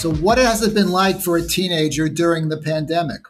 So, 0.00 0.14
what 0.14 0.38
has 0.38 0.62
it 0.62 0.72
been 0.72 0.90
like 0.90 1.20
for 1.20 1.36
a 1.36 1.46
teenager 1.46 2.08
during 2.08 2.48
the 2.48 2.56
pandemic? 2.56 3.20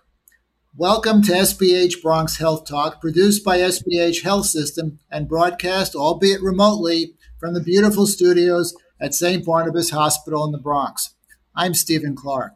Welcome 0.76 1.20
to 1.22 1.32
SBH 1.32 2.00
Bronx 2.00 2.36
Health 2.36 2.64
Talk, 2.64 3.00
produced 3.00 3.44
by 3.44 3.58
SBH 3.58 4.22
Health 4.22 4.46
System 4.46 5.00
and 5.10 5.28
broadcast, 5.28 5.96
albeit 5.96 6.40
remotely, 6.40 7.14
from 7.40 7.54
the 7.54 7.60
beautiful 7.60 8.06
studios 8.06 8.72
at 9.00 9.16
St. 9.16 9.44
Barnabas 9.44 9.90
Hospital 9.90 10.44
in 10.44 10.52
the 10.52 10.58
Bronx. 10.58 11.16
I'm 11.56 11.74
Stephen 11.74 12.14
Clark. 12.14 12.52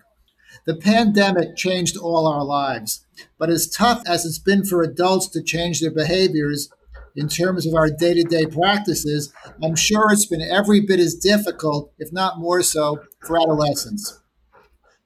The 0.65 0.77
pandemic 0.77 1.57
changed 1.57 1.96
all 1.96 2.29
our 2.29 2.45
lives, 2.45 3.05
but 3.37 3.51
as 3.51 3.69
tough 3.69 4.05
as 4.07 4.25
it's 4.25 4.39
been 4.39 4.65
for 4.65 4.85
adults 4.85 5.27
to 5.31 5.43
change 5.43 5.81
their 5.81 5.91
behaviors 5.91 6.69
in 7.17 7.29
terms 7.29 7.67
of 7.67 7.75
our 7.75 7.89
day 7.89 8.15
to 8.15 8.25
day 8.25 8.46
practices, 8.46 9.32
I'm 9.63 9.77
sure 9.77 10.13
it's 10.13 10.27
been 10.27 10.43
every 10.43 10.81
bit 10.81 11.00
as 11.00 11.14
difficult, 11.14 11.93
if 11.99 12.13
not 12.13 12.39
more 12.39 12.63
so, 12.63 13.03
for 13.21 13.37
adolescents. 13.40 14.21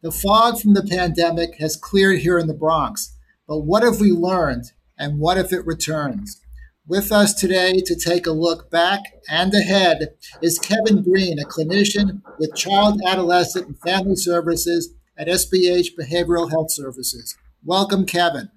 The 0.03 0.13
fog 0.13 0.61
from 0.61 0.75
the 0.75 0.85
pandemic 0.85 1.57
has 1.59 1.77
cleared 1.77 2.21
here 2.21 2.39
in 2.39 2.47
the 2.47 2.55
Bronx, 2.55 3.17
but 3.47 3.61
what 3.61 3.83
have 3.83 4.01
we 4.01 4.11
learned 4.11 4.73
and 4.97 5.19
what 5.19 5.39
if 5.39 5.53
it 5.53 5.67
returns? 5.67 6.41
With 6.87 7.13
us 7.13 7.35
today 7.35 7.83
to 7.85 7.95
take 7.95 8.27
a 8.27 8.31
look 8.33 8.71
back 8.71 9.01
and 9.29 9.53
ahead 9.53 10.15
is 10.41 10.59
Kevin 10.59 11.03
Green, 11.03 11.39
a 11.39 11.45
clinician 11.45 12.23
with 12.39 12.55
Child, 12.55 13.03
Adolescent, 13.07 13.67
and 13.67 13.79
Family 13.81 14.17
Services 14.17 14.95
at 15.19 15.29
SBH 15.29 15.89
Behavioral 16.01 16.51
Health 16.51 16.71
Services. 16.71 17.37
Welcome, 17.63 18.07
Kevin. 18.07 18.49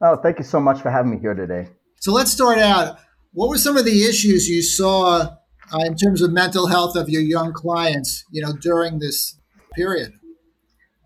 Oh, 0.00 0.16
thank 0.16 0.38
you 0.38 0.44
so 0.44 0.58
much 0.58 0.80
for 0.80 0.90
having 0.90 1.12
me 1.12 1.18
here 1.18 1.34
today. 1.34 1.68
So 2.00 2.12
let's 2.12 2.30
start 2.30 2.58
out. 2.58 2.98
What 3.32 3.48
were 3.48 3.58
some 3.58 3.76
of 3.76 3.84
the 3.84 4.04
issues 4.04 4.48
you 4.48 4.62
saw 4.62 5.30
uh, 5.72 5.78
in 5.84 5.96
terms 5.96 6.22
of 6.22 6.32
mental 6.32 6.68
health 6.68 6.96
of 6.96 7.08
your 7.08 7.22
young 7.22 7.52
clients, 7.52 8.24
you 8.30 8.40
know, 8.40 8.52
during 8.52 9.00
this 9.00 9.36
period? 9.74 10.12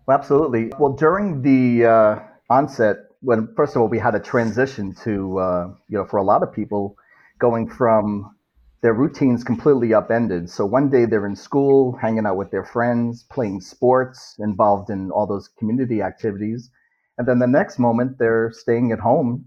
Well, 0.07 0.17
absolutely. 0.17 0.71
Well, 0.77 0.93
during 0.93 1.41
the 1.41 1.85
uh, 1.85 2.19
onset, 2.49 2.97
when 3.21 3.47
first 3.55 3.75
of 3.75 3.81
all 3.81 3.87
we 3.87 3.97
had 3.97 4.13
a 4.13 4.19
transition 4.19 4.93
to, 5.03 5.39
uh, 5.39 5.67
you 5.89 5.97
know, 5.97 6.05
for 6.05 6.17
a 6.17 6.23
lot 6.23 6.43
of 6.43 6.53
people, 6.53 6.95
going 7.39 7.67
from 7.67 8.35
their 8.83 8.93
routines 8.93 9.43
completely 9.43 9.93
upended. 9.93 10.49
So 10.49 10.65
one 10.65 10.89
day 10.89 11.05
they're 11.05 11.25
in 11.25 11.35
school, 11.35 11.97
hanging 11.99 12.25
out 12.27 12.37
with 12.37 12.51
their 12.51 12.65
friends, 12.65 13.23
playing 13.31 13.61
sports, 13.61 14.35
involved 14.39 14.89
in 14.91 15.09
all 15.09 15.25
those 15.25 15.47
community 15.57 16.01
activities, 16.01 16.69
and 17.17 17.27
then 17.27 17.39
the 17.39 17.47
next 17.47 17.79
moment 17.79 18.19
they're 18.19 18.51
staying 18.53 18.91
at 18.91 18.99
home 18.99 19.45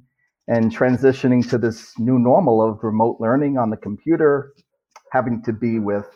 and 0.48 0.74
transitioning 0.74 1.48
to 1.50 1.58
this 1.58 1.98
new 1.98 2.18
normal 2.18 2.62
of 2.62 2.82
remote 2.82 3.18
learning 3.20 3.58
on 3.58 3.70
the 3.70 3.76
computer, 3.76 4.52
having 5.10 5.42
to 5.42 5.52
be 5.52 5.78
with 5.78 6.06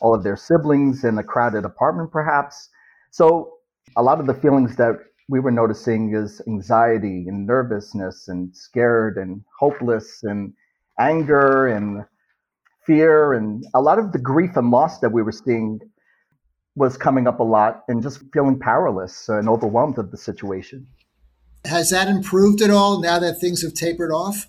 all 0.00 0.14
of 0.14 0.22
their 0.22 0.36
siblings 0.36 1.04
in 1.04 1.18
a 1.18 1.22
crowded 1.22 1.64
apartment, 1.64 2.10
perhaps. 2.10 2.68
So 3.10 3.54
a 3.96 4.02
lot 4.02 4.20
of 4.20 4.26
the 4.26 4.34
feelings 4.34 4.76
that 4.76 4.96
we 5.28 5.40
were 5.40 5.50
noticing 5.50 6.14
is 6.14 6.40
anxiety 6.46 7.26
and 7.28 7.46
nervousness 7.46 8.28
and 8.28 8.54
scared 8.56 9.16
and 9.16 9.42
hopeless 9.58 10.22
and 10.22 10.52
anger 10.98 11.68
and 11.68 12.04
fear 12.86 13.34
and 13.34 13.64
a 13.74 13.80
lot 13.80 13.98
of 13.98 14.12
the 14.12 14.18
grief 14.18 14.56
and 14.56 14.70
loss 14.70 14.98
that 15.00 15.10
we 15.10 15.22
were 15.22 15.32
seeing 15.32 15.78
was 16.76 16.96
coming 16.96 17.26
up 17.26 17.40
a 17.40 17.44
lot 17.44 17.82
and 17.88 18.02
just 18.02 18.22
feeling 18.32 18.58
powerless 18.58 19.28
and 19.28 19.48
overwhelmed 19.48 19.98
of 19.98 20.10
the 20.10 20.16
situation. 20.16 20.86
Has 21.64 21.90
that 21.90 22.08
improved 22.08 22.62
at 22.62 22.70
all 22.70 23.00
now 23.00 23.18
that 23.18 23.38
things 23.38 23.62
have 23.62 23.74
tapered 23.74 24.10
off? 24.10 24.48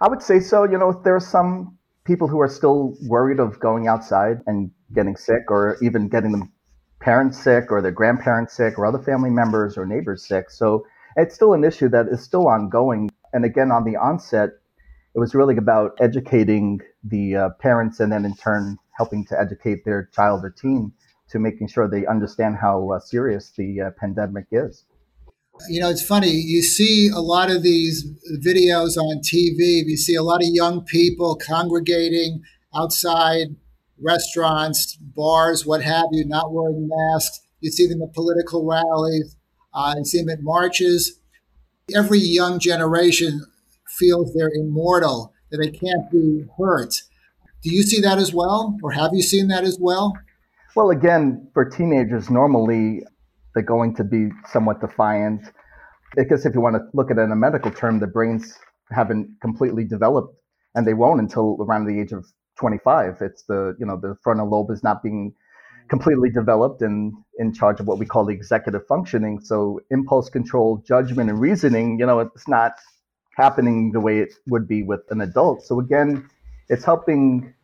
I 0.00 0.08
would 0.08 0.22
say 0.22 0.40
so. 0.40 0.64
You 0.64 0.78
know, 0.78 1.00
there 1.04 1.16
are 1.16 1.20
some 1.20 1.78
people 2.04 2.28
who 2.28 2.40
are 2.40 2.48
still 2.48 2.94
worried 3.06 3.40
of 3.40 3.58
going 3.58 3.88
outside 3.88 4.40
and 4.46 4.70
getting 4.94 5.16
sick 5.16 5.50
or 5.50 5.76
even 5.82 6.08
getting 6.08 6.32
them 6.32 6.52
parents 7.00 7.42
sick 7.42 7.70
or 7.70 7.80
their 7.82 7.90
grandparents 7.90 8.54
sick 8.54 8.78
or 8.78 8.86
other 8.86 8.98
family 8.98 9.30
members 9.30 9.76
or 9.76 9.86
neighbors 9.86 10.26
sick. 10.26 10.50
So 10.50 10.86
it's 11.16 11.34
still 11.34 11.54
an 11.54 11.64
issue 11.64 11.88
that 11.88 12.06
is 12.08 12.22
still 12.22 12.48
ongoing. 12.48 13.10
And 13.32 13.44
again, 13.44 13.70
on 13.70 13.84
the 13.84 13.96
onset, 13.96 14.50
it 15.14 15.18
was 15.18 15.34
really 15.34 15.56
about 15.56 15.96
educating 16.00 16.80
the 17.02 17.36
uh, 17.36 17.48
parents 17.60 18.00
and 18.00 18.12
then 18.12 18.24
in 18.24 18.34
turn 18.34 18.76
helping 18.92 19.24
to 19.26 19.40
educate 19.40 19.84
their 19.84 20.10
child 20.12 20.44
or 20.44 20.50
teen 20.50 20.92
to 21.30 21.38
making 21.38 21.68
sure 21.68 21.88
they 21.88 22.06
understand 22.06 22.56
how 22.56 22.90
uh, 22.90 23.00
serious 23.00 23.50
the 23.56 23.80
uh, 23.80 23.90
pandemic 23.98 24.46
is. 24.52 24.84
You 25.68 25.80
know, 25.80 25.90
it's 25.90 26.04
funny. 26.04 26.30
You 26.30 26.62
see 26.62 27.08
a 27.08 27.20
lot 27.20 27.50
of 27.50 27.62
these 27.62 28.04
videos 28.44 28.96
on 28.96 29.20
TV. 29.20 29.82
You 29.86 29.96
see 29.96 30.14
a 30.14 30.22
lot 30.22 30.42
of 30.42 30.48
young 30.52 30.84
people 30.84 31.36
congregating 31.36 32.42
outside 32.74 33.48
restaurants, 34.02 34.96
bars, 34.96 35.64
what 35.64 35.82
have 35.82 36.06
you, 36.12 36.26
not 36.26 36.52
wearing 36.52 36.88
masks. 36.88 37.40
You 37.60 37.70
see 37.70 37.86
them 37.86 38.02
at 38.02 38.14
political 38.14 38.66
rallies, 38.66 39.36
uh, 39.74 39.94
you 39.96 40.04
see 40.04 40.20
them 40.20 40.28
at 40.28 40.42
marches. 40.42 41.18
Every 41.94 42.18
young 42.18 42.58
generation 42.58 43.44
feels 43.88 44.34
they're 44.34 44.50
immortal, 44.54 45.32
that 45.50 45.58
they 45.58 45.70
can't 45.70 46.10
be 46.10 46.44
hurt. 46.58 46.94
Do 47.62 47.74
you 47.74 47.82
see 47.82 48.00
that 48.00 48.18
as 48.18 48.34
well, 48.34 48.76
or 48.82 48.92
have 48.92 49.10
you 49.12 49.22
seen 49.22 49.48
that 49.48 49.64
as 49.64 49.78
well? 49.80 50.12
Well, 50.74 50.90
again, 50.90 51.48
for 51.54 51.64
teenagers, 51.64 52.28
normally 52.28 53.02
they're 53.56 53.64
going 53.64 53.94
to 53.96 54.04
be 54.04 54.28
somewhat 54.52 54.82
defiant. 54.82 55.40
Because 56.14 56.44
if 56.44 56.54
you 56.54 56.60
want 56.60 56.76
to 56.76 56.82
look 56.92 57.10
at 57.10 57.16
it 57.16 57.22
in 57.22 57.32
a 57.32 57.36
medical 57.36 57.70
term, 57.70 57.98
the 58.00 58.06
brains 58.06 58.58
haven't 58.92 59.28
completely 59.40 59.82
developed, 59.82 60.36
and 60.74 60.86
they 60.86 60.92
won't 60.92 61.20
until 61.20 61.56
around 61.58 61.86
the 61.86 61.98
age 61.98 62.12
of 62.12 62.26
25. 62.60 63.16
It's 63.22 63.44
the, 63.44 63.74
you 63.80 63.86
know, 63.86 63.98
the 63.98 64.14
frontal 64.22 64.50
lobe 64.50 64.70
is 64.70 64.82
not 64.84 65.02
being 65.02 65.32
completely 65.88 66.28
developed 66.28 66.82
and 66.82 67.14
in 67.38 67.54
charge 67.54 67.80
of 67.80 67.86
what 67.86 67.98
we 67.98 68.04
call 68.04 68.26
the 68.26 68.34
executive 68.34 68.86
functioning. 68.86 69.40
So 69.40 69.80
impulse 69.90 70.28
control, 70.28 70.82
judgment, 70.86 71.30
and 71.30 71.40
reasoning, 71.40 71.98
you 71.98 72.04
know, 72.04 72.20
it's 72.20 72.46
not 72.46 72.72
happening 73.38 73.92
the 73.92 74.00
way 74.00 74.18
it 74.18 74.34
would 74.48 74.68
be 74.68 74.82
with 74.82 75.00
an 75.08 75.22
adult. 75.22 75.62
So 75.62 75.80
again, 75.80 76.28
it's 76.68 76.84
helping 76.84 77.54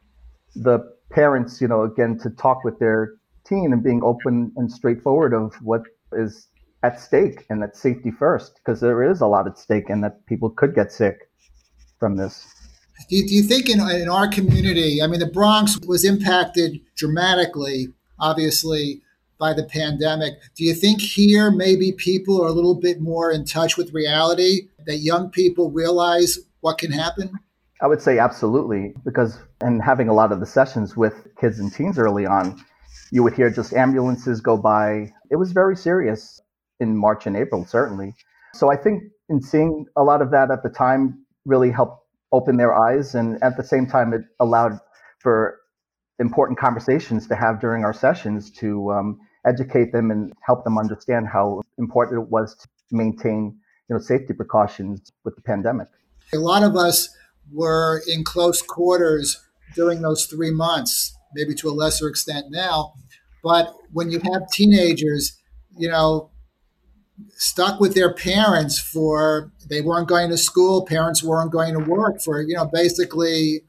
the 0.55 0.79
parents, 1.11 1.61
you 1.61 1.69
know, 1.69 1.83
again, 1.83 2.19
to 2.21 2.31
talk 2.31 2.65
with 2.65 2.79
their 2.79 3.13
teen 3.45 3.73
and 3.73 3.83
being 3.83 4.03
open 4.03 4.53
and 4.57 4.71
straightforward 4.71 5.35
of 5.35 5.55
what 5.63 5.83
is 6.13 6.49
at 6.83 7.01
stake 7.01 7.45
and 7.49 7.63
that 7.63 7.77
safety 7.77 8.11
first, 8.11 8.57
because 8.57 8.81
there 8.81 9.03
is 9.03 9.21
a 9.21 9.27
lot 9.27 9.47
at 9.47 9.59
stake 9.59 9.89
and 9.89 10.03
that 10.03 10.25
people 10.27 10.51
could 10.51 10.75
get 10.75 10.93
sick 10.93 11.31
from 11.99 12.17
this. 12.17 12.47
Do 13.09 13.17
you, 13.17 13.27
do 13.27 13.35
you 13.35 13.43
think 13.43 13.69
in, 13.69 13.81
in 13.81 14.09
our 14.09 14.29
community, 14.29 15.03
I 15.03 15.07
mean, 15.07 15.21
the 15.21 15.27
Bronx 15.27 15.79
was 15.87 16.05
impacted 16.05 16.81
dramatically, 16.97 17.89
obviously, 18.19 19.03
by 19.39 19.53
the 19.53 19.65
pandemic. 19.65 20.35
Do 20.55 20.65
you 20.65 20.73
think 20.73 21.01
here 21.01 21.51
maybe 21.51 21.91
people 21.91 22.41
are 22.41 22.47
a 22.47 22.53
little 22.53 22.77
bit 22.77 23.01
more 23.01 23.33
in 23.33 23.45
touch 23.45 23.77
with 23.77 23.93
reality, 23.93 24.69
that 24.87 24.99
young 24.99 25.31
people 25.31 25.73
realize 25.73 26.39
what 26.61 26.79
can 26.79 26.93
happen? 26.93 27.39
I 27.81 27.89
would 27.89 28.01
say 28.01 28.21
absolutely, 28.21 28.95
because 29.05 29.41
and 29.61 29.83
having 29.83 30.09
a 30.09 30.13
lot 30.13 30.31
of 30.31 30.39
the 30.39 30.47
sessions 30.47 30.97
with 30.97 31.27
kids 31.41 31.59
and 31.59 31.73
teens 31.73 31.99
early 31.99 32.25
on, 32.25 32.65
you 33.13 33.23
would 33.23 33.35
hear 33.35 33.51
just 33.51 33.75
ambulances 33.75 34.41
go 34.41 34.57
by. 34.57 35.13
It 35.31 35.37
was 35.37 35.53
very 35.53 35.77
serious 35.77 36.41
in 36.81 36.97
March 36.97 37.27
and 37.27 37.37
April, 37.37 37.67
certainly. 37.67 38.15
So 38.55 38.73
I 38.73 38.77
think 38.77 39.05
in 39.29 39.41
seeing 39.43 39.85
a 39.97 40.03
lot 40.03 40.23
of 40.23 40.31
that 40.31 40.51
at 40.51 40.63
the 40.63 40.71
time 40.71 41.25
really 41.45 41.71
helped 41.71 42.07
open 42.33 42.57
their 42.57 42.75
eyes. 42.75 43.15
And 43.15 43.41
at 43.43 43.59
the 43.59 43.63
same 43.63 43.87
time, 43.87 44.15
it 44.15 44.23
allowed 44.41 44.81
for 45.21 45.61
important 46.19 46.59
conversations 46.59 47.27
to 47.29 47.37
have 47.37 47.61
during 47.61 47.85
our 47.85 47.93
sessions 47.93 48.51
to 48.53 48.91
um, 48.91 49.21
educate 49.47 49.93
them 49.93 50.11
and 50.11 50.33
help 50.43 50.65
them 50.65 50.79
understand 50.79 51.27
how 51.31 51.61
important 51.79 52.23
it 52.23 52.31
was 52.31 52.55
to 52.55 52.67
maintain 52.91 53.55
you 53.91 53.95
know, 53.95 53.99
safety 53.99 54.33
precautions 54.33 55.13
with 55.25 55.37
the 55.37 55.43
pandemic. 55.43 55.89
A 56.33 56.39
lot 56.39 56.63
of 56.63 56.77
us 56.77 57.15
were 57.53 58.03
in 58.09 58.25
close 58.25 58.63
quarters 58.63 59.43
during 59.75 60.01
those 60.01 60.25
three 60.25 60.51
months, 60.51 61.15
maybe 61.35 61.55
to 61.57 61.69
a 61.69 61.73
lesser 61.73 62.09
extent 62.09 62.47
now. 62.51 62.95
But 63.43 63.75
when 63.93 64.11
you 64.11 64.21
have 64.33 64.51
teenagers, 64.51 65.37
you 65.77 65.89
know, 65.89 66.31
stuck 67.37 67.81
with 67.81 67.95
their 67.95 68.13
parents 68.13 68.79
for 68.79 69.53
they 69.69 69.81
weren't 69.81 70.09
going 70.09 70.31
to 70.31 70.39
school 70.39 70.85
parents 70.85 71.23
weren't 71.23 71.53
going 71.53 71.75
to 71.75 71.81
work 71.81 72.21
for 72.21 72.41
you 72.43 72.55
know 72.55 72.69
basically 72.73 73.63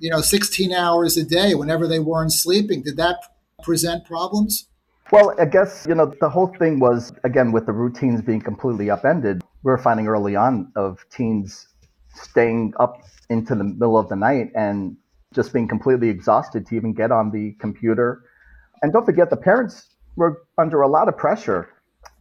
you 0.00 0.10
know 0.10 0.20
16 0.20 0.72
hours 0.72 1.16
a 1.16 1.24
day 1.24 1.54
whenever 1.54 1.86
they 1.86 1.98
weren't 1.98 2.32
sleeping 2.32 2.82
did 2.82 2.96
that 2.96 3.16
present 3.62 4.04
problems 4.06 4.66
well 5.12 5.34
i 5.38 5.44
guess 5.44 5.86
you 5.88 5.94
know 5.94 6.12
the 6.20 6.28
whole 6.28 6.48
thing 6.58 6.80
was 6.80 7.12
again 7.24 7.52
with 7.52 7.66
the 7.66 7.72
routines 7.72 8.22
being 8.22 8.40
completely 8.40 8.90
upended 8.90 9.42
we 9.62 9.70
were 9.70 9.78
finding 9.78 10.06
early 10.08 10.34
on 10.34 10.70
of 10.76 11.04
teens 11.10 11.68
staying 12.14 12.72
up 12.80 13.02
into 13.28 13.54
the 13.54 13.64
middle 13.64 13.98
of 13.98 14.08
the 14.08 14.16
night 14.16 14.50
and 14.54 14.96
just 15.34 15.52
being 15.52 15.68
completely 15.68 16.08
exhausted 16.08 16.66
to 16.66 16.74
even 16.74 16.92
get 16.92 17.10
on 17.12 17.30
the 17.30 17.52
computer 17.60 18.22
and 18.82 18.92
don't 18.92 19.04
forget 19.04 19.30
the 19.30 19.36
parents 19.36 19.90
were 20.16 20.42
under 20.58 20.82
a 20.82 20.88
lot 20.88 21.08
of 21.08 21.16
pressure 21.16 21.68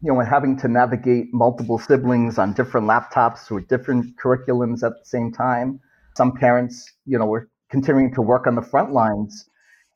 you 0.01 0.13
know, 0.13 0.19
having 0.21 0.57
to 0.57 0.67
navigate 0.67 1.33
multiple 1.33 1.77
siblings 1.77 2.37
on 2.37 2.53
different 2.53 2.87
laptops 2.87 3.51
with 3.51 3.67
different 3.67 4.15
curriculums 4.17 4.83
at 4.83 4.93
the 4.97 5.05
same 5.05 5.31
time. 5.31 5.79
Some 6.15 6.31
parents, 6.31 6.93
you 7.05 7.17
know, 7.17 7.25
were 7.25 7.49
continuing 7.69 8.13
to 8.13 8.21
work 8.21 8.47
on 8.47 8.55
the 8.55 8.61
front 8.61 8.91
lines, 8.91 9.49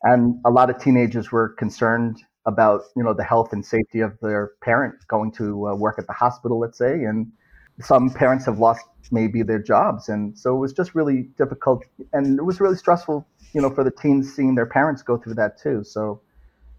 and 0.04 0.40
a 0.46 0.50
lot 0.50 0.70
of 0.70 0.78
teenagers 0.78 1.32
were 1.32 1.50
concerned 1.50 2.22
about 2.46 2.82
you 2.96 3.04
know 3.04 3.14
the 3.14 3.24
health 3.24 3.54
and 3.54 3.66
safety 3.66 4.02
of 4.02 4.18
their 4.22 4.52
parent 4.62 4.96
going 5.08 5.32
to 5.32 5.70
uh, 5.70 5.76
work 5.76 5.98
at 5.98 6.08
the 6.08 6.14
hospital, 6.14 6.60
let's 6.60 6.78
say, 6.78 7.04
and 7.04 7.32
some 7.82 8.10
parents 8.10 8.46
have 8.46 8.60
lost 8.60 8.86
maybe 9.12 9.44
their 9.44 9.60
jobs, 9.60 10.10
and 10.10 10.38
so 10.38 10.56
it 10.56 10.60
was 10.60 10.74
just 10.74 10.96
really 10.96 11.24
difficult, 11.38 11.84
and 12.14 12.40
it 12.40 12.44
was 12.44 12.60
really 12.60 12.78
stressful, 12.78 13.26
you 13.54 13.62
know, 13.62 13.70
for 13.70 13.84
the 13.84 13.92
teens 13.92 14.34
seeing 14.34 14.56
their 14.56 14.66
parents 14.66 15.02
go 15.02 15.18
through 15.18 15.36
that 15.36 15.60
too. 15.60 15.84
So, 15.84 16.22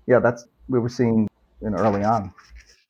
yeah, 0.06 0.19
that's 0.19 0.46
we 0.69 0.79
were 0.79 0.88
seeing 0.88 1.29
you 1.61 1.70
know, 1.70 1.76
early 1.76 2.02
on, 2.05 2.32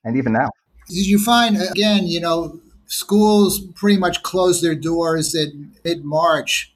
and 0.04 0.16
even 0.16 0.32
now. 0.32 0.50
Did 0.88 1.06
you 1.06 1.18
find 1.18 1.56
again, 1.56 2.06
you 2.06 2.20
know, 2.20 2.60
schools 2.86 3.60
pretty 3.60 3.98
much 3.98 4.22
closed 4.22 4.62
their 4.62 4.74
doors 4.74 5.34
in 5.34 5.72
mid 5.84 6.04
March? 6.04 6.74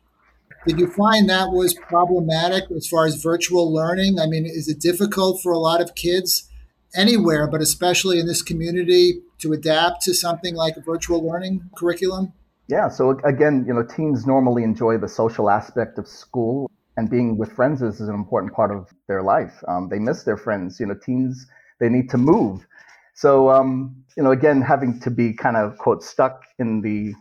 Did 0.66 0.78
you 0.78 0.88
find 0.88 1.28
that 1.30 1.50
was 1.50 1.74
problematic 1.74 2.70
as 2.70 2.86
far 2.86 3.06
as 3.06 3.22
virtual 3.22 3.72
learning? 3.72 4.18
I 4.18 4.26
mean, 4.26 4.44
is 4.44 4.68
it 4.68 4.80
difficult 4.80 5.40
for 5.42 5.52
a 5.52 5.58
lot 5.58 5.80
of 5.80 5.94
kids 5.94 6.48
anywhere, 6.94 7.46
but 7.46 7.60
especially 7.60 8.18
in 8.18 8.26
this 8.26 8.42
community, 8.42 9.20
to 9.38 9.52
adapt 9.52 10.02
to 10.02 10.14
something 10.14 10.54
like 10.54 10.76
a 10.76 10.80
virtual 10.80 11.26
learning 11.26 11.70
curriculum? 11.76 12.32
Yeah. 12.68 12.88
So 12.88 13.18
again, 13.24 13.64
you 13.66 13.74
know, 13.74 13.82
teens 13.82 14.26
normally 14.26 14.62
enjoy 14.62 14.98
the 14.98 15.08
social 15.08 15.48
aspect 15.50 15.98
of 15.98 16.06
school, 16.06 16.70
and 16.96 17.08
being 17.08 17.38
with 17.38 17.52
friends 17.52 17.80
is 17.82 18.00
an 18.00 18.14
important 18.14 18.52
part 18.52 18.70
of 18.70 18.88
their 19.06 19.22
life. 19.22 19.62
Um, 19.68 19.88
they 19.88 19.98
miss 19.98 20.24
their 20.24 20.36
friends. 20.36 20.80
You 20.80 20.86
know, 20.86 20.94
teens 20.94 21.46
they 21.80 21.88
need 21.88 22.10
to 22.10 22.18
move. 22.18 22.66
So 23.14 23.50
um, 23.50 24.04
you 24.16 24.22
know, 24.22 24.32
again, 24.32 24.60
having 24.60 25.00
to 25.00 25.10
be 25.10 25.32
kind 25.32 25.56
of 25.56 25.78
quote 25.78 26.02
stuck 26.02 26.42
in 26.58 26.80
the 26.80 27.14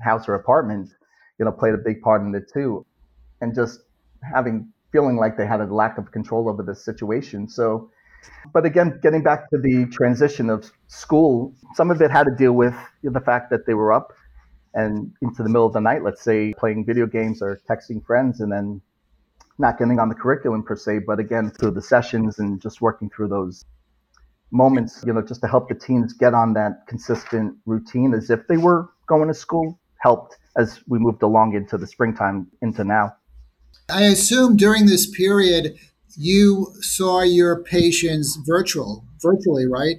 house 0.00 0.28
or 0.28 0.34
apartment 0.34 0.90
you 1.38 1.44
know, 1.44 1.52
played 1.52 1.74
a 1.74 1.78
big 1.78 2.00
part 2.00 2.22
in 2.22 2.34
it 2.34 2.50
too. 2.52 2.84
And 3.40 3.54
just 3.54 3.80
having 4.22 4.72
feeling 4.92 5.16
like 5.16 5.36
they 5.36 5.46
had 5.46 5.60
a 5.60 5.64
lack 5.66 5.98
of 5.98 6.12
control 6.12 6.48
over 6.48 6.62
the 6.62 6.74
situation. 6.74 7.48
So, 7.48 7.90
but 8.52 8.64
again, 8.64 8.98
getting 9.02 9.22
back 9.22 9.50
to 9.50 9.58
the 9.58 9.86
transition 9.86 10.50
of 10.50 10.70
school, 10.86 11.54
some 11.74 11.90
of 11.90 12.00
it 12.00 12.10
had 12.10 12.24
to 12.24 12.34
deal 12.34 12.52
with 12.52 12.74
the 13.02 13.20
fact 13.20 13.50
that 13.50 13.66
they 13.66 13.74
were 13.74 13.92
up 13.92 14.12
and 14.74 15.12
into 15.22 15.42
the 15.42 15.48
middle 15.48 15.66
of 15.66 15.72
the 15.72 15.80
night, 15.80 16.02
let's 16.02 16.22
say, 16.22 16.52
playing 16.58 16.84
video 16.84 17.06
games 17.06 17.40
or 17.40 17.60
texting 17.68 18.04
friends, 18.04 18.40
and 18.40 18.50
then 18.50 18.80
not 19.58 19.78
getting 19.78 20.00
on 20.00 20.08
the 20.08 20.14
curriculum 20.14 20.62
per 20.62 20.76
se, 20.76 21.00
but 21.06 21.20
again, 21.20 21.50
through 21.50 21.70
the 21.70 21.82
sessions 21.82 22.38
and 22.38 22.60
just 22.60 22.80
working 22.80 23.08
through 23.08 23.28
those 23.28 23.64
moments, 24.50 25.02
you 25.06 25.12
know, 25.12 25.22
just 25.22 25.40
to 25.40 25.46
help 25.46 25.68
the 25.68 25.74
teens 25.74 26.12
get 26.12 26.34
on 26.34 26.54
that 26.54 26.86
consistent 26.88 27.56
routine 27.66 28.14
as 28.14 28.30
if 28.30 28.46
they 28.48 28.56
were 28.56 28.90
going 29.06 29.28
to 29.28 29.34
school 29.34 29.78
helped 29.98 30.36
as 30.56 30.80
we 30.86 30.98
moved 30.98 31.22
along 31.22 31.54
into 31.54 31.78
the 31.78 31.86
springtime 31.86 32.46
into 32.62 32.84
now. 32.84 33.14
I 33.88 34.02
assume 34.02 34.56
during 34.56 34.86
this 34.86 35.08
period 35.10 35.76
you 36.16 36.72
saw 36.80 37.22
your 37.22 37.62
patients 37.62 38.38
virtual, 38.46 39.04
virtually, 39.20 39.66
right? 39.66 39.96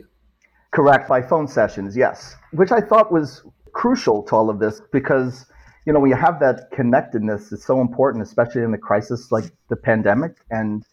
Correct, 0.71 1.07
by 1.07 1.21
phone 1.21 1.47
sessions, 1.47 1.95
yes. 1.95 2.35
Which 2.51 2.71
I 2.71 2.81
thought 2.81 3.11
was 3.11 3.43
crucial 3.75 4.23
to 4.23 4.35
all 4.35 4.49
of 4.49 4.59
this 4.59 4.81
because 4.91 5.45
you 5.85 5.93
know 5.93 5.99
when 5.99 6.09
you 6.09 6.15
have 6.15 6.39
that 6.39 6.71
connectedness 6.71 7.51
it's 7.51 7.65
so 7.65 7.81
important 7.81 8.23
especially 8.23 8.63
in 8.63 8.73
a 8.73 8.77
crisis 8.77 9.31
like 9.33 9.43
the 9.69 9.75
pandemic 9.75 10.37
and 10.49 10.83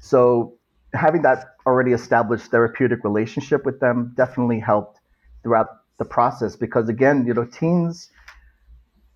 so 0.00 0.52
having 0.92 1.22
that 1.22 1.54
already 1.66 1.92
established 1.92 2.46
therapeutic 2.46 3.04
relationship 3.04 3.64
with 3.64 3.78
them 3.78 4.12
definitely 4.16 4.58
helped 4.58 4.98
throughout 5.44 5.68
the 5.98 6.04
process 6.04 6.56
because 6.56 6.88
again 6.88 7.24
you 7.24 7.32
know 7.32 7.44
teens 7.44 8.10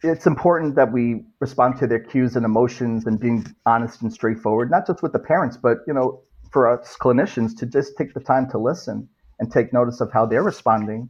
it's 0.03 0.27
important 0.27 0.75
that 0.77 0.93
we 0.93 1.25
respond 1.41 1.79
to 1.79 1.87
their 1.87 2.01
cues 2.01 2.37
and 2.37 2.45
emotions 2.45 3.07
and 3.07 3.19
being 3.19 3.47
honest 3.65 4.03
and 4.03 4.13
straightforward, 4.13 4.71
not 4.71 4.87
just 4.87 5.03
with 5.03 5.13
the 5.13 5.19
parents, 5.19 5.57
but 5.57 5.79
you 5.87 5.95
know, 5.95 6.23
for 6.53 6.69
us 6.71 6.97
clinicians 7.01 7.57
to 7.59 7.67
just 7.67 7.97
take 7.97 8.15
the 8.15 8.21
time 8.21 8.49
to 8.51 8.59
listen 8.59 9.09
and 9.39 9.53
take 9.53 9.73
notice 9.73 10.01
of 10.01 10.13
how 10.13 10.25
they're 10.27 10.43
responding 10.43 11.09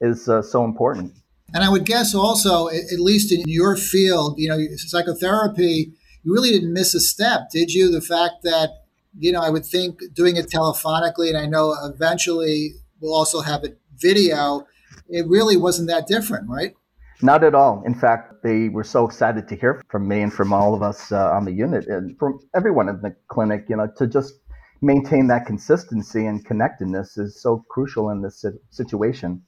is 0.00 0.28
uh, 0.28 0.42
so 0.42 0.64
important. 0.64 1.12
And 1.54 1.64
I 1.64 1.70
would 1.70 1.86
guess 1.86 2.14
also, 2.14 2.68
at 2.68 3.00
least 3.00 3.32
in 3.32 3.42
your 3.46 3.76
field, 3.76 4.38
you 4.38 4.48
know, 4.48 4.58
psychotherapy, 4.76 5.92
you 6.22 6.32
really 6.32 6.50
didn't 6.50 6.72
miss 6.72 6.94
a 6.94 7.00
step, 7.00 7.50
did 7.50 7.72
you? 7.72 7.90
The 7.90 8.02
fact 8.02 8.42
that, 8.42 8.70
you 9.18 9.32
know, 9.32 9.40
I 9.40 9.48
would 9.48 9.64
think 9.64 10.00
doing 10.14 10.36
it 10.36 10.46
telephonically, 10.46 11.28
and 11.28 11.38
I 11.38 11.46
know 11.46 11.74
eventually 11.82 12.74
we'll 13.00 13.14
also 13.14 13.40
have 13.40 13.64
it 13.64 13.78
video, 13.96 14.66
it 15.08 15.26
really 15.26 15.56
wasn't 15.56 15.88
that 15.88 16.06
different, 16.06 16.48
right? 16.48 16.74
Not 17.20 17.42
at 17.42 17.54
all. 17.54 17.82
In 17.84 17.94
fact, 17.94 18.42
they 18.44 18.68
were 18.68 18.84
so 18.84 19.04
excited 19.04 19.48
to 19.48 19.56
hear 19.56 19.82
from 19.88 20.06
me 20.06 20.20
and 20.20 20.32
from 20.32 20.52
all 20.52 20.74
of 20.74 20.82
us 20.82 21.10
uh, 21.10 21.30
on 21.32 21.44
the 21.44 21.52
unit 21.52 21.86
and 21.86 22.16
from 22.18 22.38
everyone 22.54 22.88
in 22.88 23.00
the 23.00 23.14
clinic, 23.26 23.66
you 23.68 23.76
know, 23.76 23.88
to 23.96 24.06
just 24.06 24.34
maintain 24.82 25.26
that 25.26 25.44
consistency 25.44 26.26
and 26.26 26.44
connectedness 26.44 27.18
is 27.18 27.40
so 27.40 27.64
crucial 27.68 28.10
in 28.10 28.22
this 28.22 28.44
situation. 28.70 29.42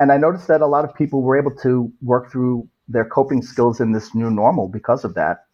And 0.00 0.10
I 0.10 0.16
noticed 0.16 0.48
that 0.48 0.62
a 0.62 0.66
lot 0.66 0.86
of 0.86 0.94
people 0.94 1.20
were 1.20 1.38
able 1.38 1.54
to 1.56 1.92
work 2.00 2.32
through 2.32 2.66
their 2.88 3.04
coping 3.04 3.42
skills 3.42 3.80
in 3.80 3.92
this 3.92 4.14
new 4.14 4.30
normal 4.30 4.68
because 4.68 5.04
of 5.04 5.14
that. 5.14 5.44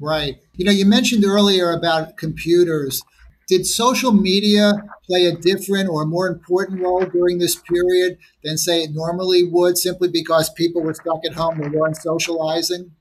Right. 0.00 0.36
You 0.54 0.64
know, 0.64 0.72
you 0.72 0.86
mentioned 0.86 1.24
earlier 1.24 1.72
about 1.72 2.16
computers. 2.16 3.02
Did 3.48 3.66
social 3.66 4.12
media 4.12 4.72
play 5.06 5.26
a 5.26 5.36
different 5.36 5.88
or 5.88 6.04
more 6.06 6.28
important 6.28 6.80
role 6.80 7.04
during 7.04 7.38
this 7.38 7.56
period 7.56 8.18
than, 8.44 8.56
say, 8.56 8.82
it 8.82 8.90
normally 8.92 9.42
would, 9.44 9.76
simply 9.76 10.08
because 10.08 10.50
people 10.50 10.82
were 10.82 10.94
stuck 10.94 11.20
at 11.26 11.34
home 11.34 11.60
and 11.60 11.72
weren't 11.72 11.96
socializing? 11.96 12.92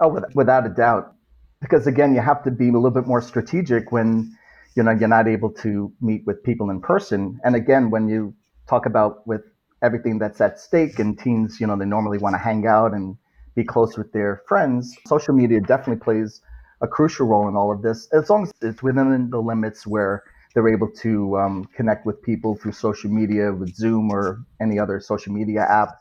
Oh, 0.00 0.20
without 0.34 0.64
a 0.66 0.70
doubt. 0.70 1.14
Because 1.60 1.86
again, 1.86 2.14
you 2.14 2.20
have 2.20 2.44
to 2.44 2.50
be 2.50 2.68
a 2.68 2.72
little 2.72 2.90
bit 2.90 3.06
more 3.06 3.20
strategic 3.20 3.90
when 3.90 4.32
you 4.76 4.82
know 4.84 4.92
you're 4.92 5.08
not 5.08 5.26
able 5.26 5.50
to 5.50 5.92
meet 6.00 6.22
with 6.24 6.42
people 6.44 6.70
in 6.70 6.80
person. 6.80 7.40
And 7.42 7.56
again, 7.56 7.90
when 7.90 8.08
you 8.08 8.34
talk 8.68 8.86
about 8.86 9.26
with 9.26 9.40
everything 9.82 10.18
that's 10.18 10.40
at 10.40 10.60
stake 10.60 11.00
and 11.00 11.18
teens, 11.18 11.60
you 11.60 11.66
know, 11.66 11.76
they 11.76 11.84
normally 11.84 12.18
want 12.18 12.34
to 12.34 12.38
hang 12.38 12.66
out 12.66 12.94
and 12.94 13.16
be 13.56 13.64
close 13.64 13.98
with 13.98 14.12
their 14.12 14.42
friends. 14.46 14.96
Social 15.06 15.34
media 15.34 15.60
definitely 15.60 16.00
plays 16.02 16.40
a 16.80 16.88
crucial 16.88 17.26
role 17.26 17.48
in 17.48 17.56
all 17.56 17.72
of 17.72 17.82
this, 17.82 18.08
as 18.12 18.30
long 18.30 18.44
as 18.44 18.52
it's 18.62 18.82
within 18.82 19.30
the 19.30 19.40
limits 19.40 19.86
where 19.86 20.22
they're 20.54 20.68
able 20.68 20.90
to 20.90 21.36
um, 21.38 21.64
connect 21.76 22.06
with 22.06 22.20
people 22.22 22.56
through 22.56 22.72
social 22.72 23.10
media, 23.10 23.52
with 23.52 23.74
Zoom 23.74 24.10
or 24.10 24.44
any 24.60 24.78
other 24.78 25.00
social 25.00 25.32
media 25.32 25.62
app, 25.62 26.00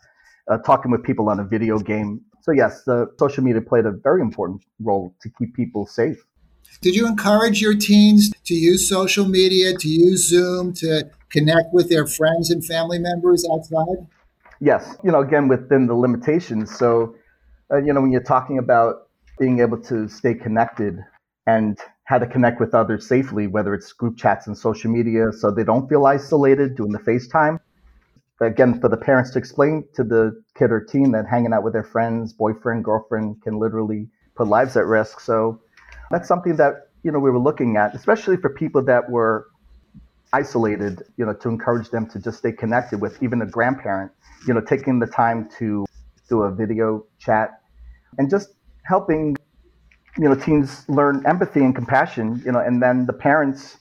uh, 0.49 0.57
talking 0.59 0.91
with 0.91 1.03
people 1.03 1.29
on 1.29 1.39
a 1.39 1.43
video 1.43 1.79
game. 1.79 2.21
So, 2.41 2.51
yes, 2.51 2.83
the 2.83 3.11
social 3.19 3.43
media 3.43 3.61
played 3.61 3.85
a 3.85 3.91
very 3.91 4.21
important 4.21 4.63
role 4.79 5.13
to 5.21 5.29
keep 5.37 5.53
people 5.53 5.85
safe. 5.85 6.23
Did 6.81 6.95
you 6.95 7.07
encourage 7.07 7.61
your 7.61 7.75
teens 7.75 8.31
to 8.45 8.53
use 8.53 8.87
social 8.87 9.25
media, 9.25 9.75
to 9.77 9.87
use 9.87 10.29
Zoom, 10.29 10.73
to 10.75 11.09
connect 11.29 11.73
with 11.73 11.89
their 11.89 12.05
friends 12.05 12.49
and 12.49 12.63
family 12.63 12.99
members 12.99 13.45
outside? 13.51 14.07
Yes, 14.59 14.95
you 15.03 15.11
know, 15.11 15.19
again, 15.19 15.47
within 15.47 15.87
the 15.87 15.93
limitations. 15.93 16.75
So, 16.77 17.15
uh, 17.71 17.77
you 17.77 17.93
know, 17.93 18.01
when 18.01 18.11
you're 18.11 18.23
talking 18.23 18.57
about 18.57 19.06
being 19.39 19.59
able 19.59 19.77
to 19.83 20.07
stay 20.07 20.33
connected 20.33 20.97
and 21.45 21.77
how 22.03 22.17
to 22.17 22.25
connect 22.25 22.59
with 22.59 22.73
others 22.73 23.07
safely, 23.07 23.47
whether 23.47 23.73
it's 23.73 23.91
group 23.93 24.17
chats 24.17 24.47
and 24.47 24.57
social 24.57 24.91
media, 24.91 25.31
so 25.31 25.51
they 25.51 25.63
don't 25.63 25.87
feel 25.89 26.05
isolated 26.05 26.75
doing 26.75 26.91
the 26.91 26.99
FaceTime. 26.99 27.59
Again, 28.39 28.79
for 28.79 28.89
the 28.89 28.97
parents 28.97 29.31
to 29.31 29.39
explain 29.39 29.83
to 29.95 30.03
the 30.03 30.41
kid 30.55 30.71
or 30.71 30.81
teen 30.81 31.11
that 31.11 31.25
hanging 31.27 31.53
out 31.53 31.63
with 31.63 31.73
their 31.73 31.83
friends, 31.83 32.33
boyfriend, 32.33 32.83
girlfriend 32.83 33.41
can 33.41 33.57
literally 33.59 34.07
put 34.35 34.47
lives 34.47 34.77
at 34.77 34.85
risk. 34.85 35.19
So 35.19 35.59
that's 36.11 36.27
something 36.27 36.55
that, 36.57 36.89
you 37.03 37.11
know, 37.11 37.19
we 37.19 37.31
were 37.31 37.39
looking 37.39 37.77
at, 37.77 37.95
especially 37.95 38.37
for 38.37 38.49
people 38.49 38.83
that 38.83 39.09
were 39.09 39.47
isolated, 40.33 41.03
you 41.17 41.25
know, 41.25 41.33
to 41.33 41.49
encourage 41.49 41.89
them 41.89 42.07
to 42.09 42.19
just 42.19 42.37
stay 42.37 42.51
connected 42.51 43.01
with 43.01 43.21
even 43.23 43.41
a 43.41 43.45
grandparent, 43.45 44.11
you 44.47 44.53
know, 44.53 44.61
taking 44.61 44.99
the 44.99 45.07
time 45.07 45.49
to 45.57 45.85
do 46.29 46.43
a 46.43 46.51
video 46.51 47.05
chat 47.17 47.61
and 48.17 48.29
just 48.29 48.49
helping 48.87 49.35
you 50.17 50.27
know 50.27 50.35
teens 50.35 50.87
learn 50.87 51.23
empathy 51.25 51.59
and 51.59 51.75
compassion 51.75 52.41
you 52.45 52.51
know 52.51 52.59
and 52.59 52.81
then 52.81 53.05
the 53.05 53.13
parents 53.13 53.77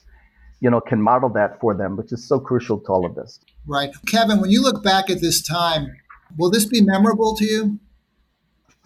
you 0.59 0.69
know 0.69 0.81
can 0.81 1.01
model 1.01 1.29
that 1.29 1.59
for 1.59 1.75
them 1.75 1.95
which 1.95 2.11
is 2.11 2.27
so 2.27 2.39
crucial 2.39 2.79
to 2.79 2.87
all 2.87 3.05
of 3.05 3.15
this. 3.15 3.39
Right. 3.65 3.89
Kevin 4.07 4.39
when 4.41 4.51
you 4.51 4.61
look 4.61 4.83
back 4.83 5.09
at 5.09 5.21
this 5.21 5.41
time 5.41 5.95
will 6.37 6.49
this 6.49 6.65
be 6.65 6.81
memorable 6.81 7.35
to 7.37 7.45
you? 7.45 7.79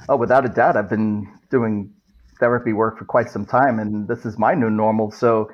Oh 0.09 0.15
without 0.15 0.45
a 0.45 0.49
doubt. 0.49 0.77
I've 0.77 0.89
been 0.89 1.27
doing 1.49 1.93
therapy 2.39 2.73
work 2.73 2.97
for 2.97 3.05
quite 3.05 3.29
some 3.29 3.45
time 3.45 3.79
and 3.79 4.07
this 4.07 4.25
is 4.25 4.37
my 4.37 4.53
new 4.53 4.69
normal. 4.69 5.11
So 5.11 5.49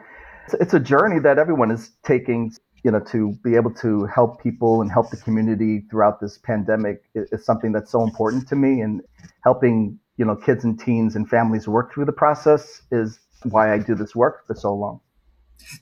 it's, 0.53 0.73
a 0.73 0.79
journey 0.79 1.19
that 1.19 1.37
everyone 1.37 1.71
is 1.71 1.91
taking 2.03 2.53
you 2.83 2.91
know 2.91 2.99
to 3.11 3.33
be 3.43 3.55
able 3.55 3.73
to 3.73 4.05
help 4.05 4.41
people 4.41 4.81
and 4.81 4.91
help 4.91 5.09
the 5.09 5.17
community 5.17 5.83
throughout 5.89 6.21
this 6.21 6.37
pandemic 6.37 7.03
is 7.15 7.45
something 7.45 7.71
that's 7.71 7.91
so 7.91 8.03
important 8.03 8.47
to 8.47 8.55
me 8.55 8.81
and 8.81 9.01
helping 9.43 9.99
you 10.17 10.25
know 10.25 10.35
kids 10.35 10.63
and 10.63 10.79
teens 10.79 11.15
and 11.15 11.29
families 11.29 11.67
work 11.67 11.93
through 11.93 12.05
the 12.05 12.11
process 12.11 12.81
is 12.91 13.19
why 13.43 13.73
I 13.73 13.79
do 13.79 13.95
this 13.95 14.15
work 14.15 14.45
for 14.47 14.55
so 14.55 14.73
long. 14.73 14.99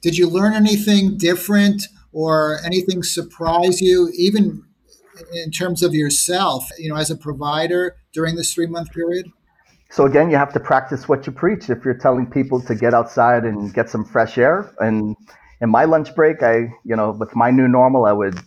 Did 0.01 0.18
you 0.18 0.30
learn 0.30 0.54
anything 0.54 1.18
different 1.18 1.84
or 2.12 2.60
anything 2.65 3.04
surprise 3.04 3.82
you, 3.82 4.12
even 4.18 4.63
in 5.34 5.51
terms 5.51 5.84
of 5.84 5.94
yourself, 5.94 6.65
you 6.77 6.89
know, 6.89 6.96
as 6.96 7.10
a 7.10 7.15
provider 7.15 7.98
during 8.13 8.36
this 8.36 8.54
three 8.54 8.68
month 8.68 8.92
period? 8.92 9.27
so 9.96 10.06
again, 10.06 10.30
you 10.30 10.36
have 10.36 10.51
to 10.54 10.60
practice 10.60 11.08
what 11.08 11.25
you 11.25 11.32
preach. 11.32 11.70
If 11.70 11.86
you're 11.86 11.98
telling 11.98 12.25
people 12.25 12.60
to 12.63 12.75
get 12.75 12.94
outside 12.94 13.46
and 13.46 13.74
get 13.74 13.89
some 13.89 14.04
fresh 14.04 14.38
air, 14.38 14.70
and 14.80 15.15
in 15.62 15.70
my 15.70 15.86
lunch 15.86 16.13
break, 16.15 16.44
I, 16.44 16.68
you 16.84 16.96
know, 16.96 17.12
with 17.12 17.34
my 17.36 17.51
new 17.51 17.68
normal, 17.68 18.06
I 18.06 18.12
would, 18.12 18.38